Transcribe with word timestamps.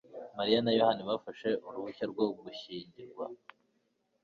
Mariya 0.37 0.59
na 0.61 0.71
Yohana 0.77 1.07
bafashe 1.09 1.49
uruhushya 1.67 2.05
rwo 2.11 2.25
gushyingirwa 2.41 3.25